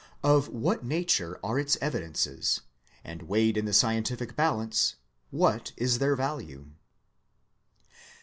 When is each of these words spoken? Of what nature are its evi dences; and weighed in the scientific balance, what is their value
Of 0.23 0.47
what 0.47 0.83
nature 0.83 1.39
are 1.43 1.59
its 1.59 1.75
evi 1.75 2.01
dences; 2.03 2.61
and 3.03 3.21
weighed 3.21 3.55
in 3.55 3.65
the 3.65 3.71
scientific 3.71 4.35
balance, 4.35 4.95
what 5.29 5.73
is 5.77 5.99
their 5.99 6.15
value 6.15 6.71